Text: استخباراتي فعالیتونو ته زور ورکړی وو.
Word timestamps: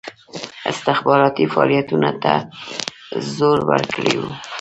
استخباراتي 0.71 1.43
فعالیتونو 1.53 2.11
ته 2.23 2.33
زور 3.35 3.59
ورکړی 3.69 4.13
وو. 4.19 4.31